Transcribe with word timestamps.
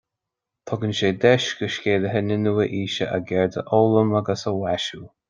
Tugann 0.69 0.95
sé 0.99 1.11
deis 1.25 1.43
do 1.59 1.69
scéalaithe 1.75 2.23
na 2.29 2.37
nua-fhíse 2.47 3.11
a 3.19 3.21
gcéird 3.29 3.59
a 3.63 3.65
fhoghlaim 3.69 4.17
agus 4.23 4.47
a 4.55 4.57
mhaisiú 4.63 5.05